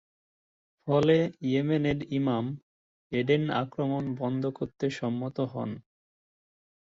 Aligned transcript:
ফলে 0.87 1.17
ইয়েমেনের 1.41 1.99
ইমাম 2.11 2.45
এডেন 3.11 3.43
আক্রমণ 3.61 4.03
বন্ধ 4.15 4.43
করতে 4.57 4.85
সম্মত 4.99 5.37
হন। 5.53 5.69